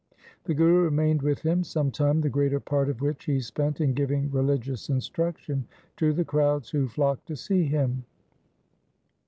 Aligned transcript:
The 0.45 0.55
Guru 0.55 0.79
remained 0.85 1.21
with 1.21 1.43
him 1.43 1.63
some 1.63 1.91
time, 1.91 2.21
the 2.21 2.29
greater 2.31 2.59
part 2.59 2.89
of 2.89 3.01
which 3.03 3.25
he 3.25 3.39
spent 3.39 3.79
in 3.79 3.93
giving 3.93 4.31
religious 4.31 4.89
instruction 4.89 5.67
to 5.97 6.11
the 6.11 6.25
crowds 6.25 6.71
who 6.71 6.87
flocked 6.87 7.27
to 7.27 7.35
see 7.35 7.65
him. 7.65 8.05